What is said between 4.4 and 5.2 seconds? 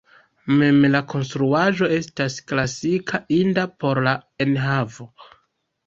enhavo.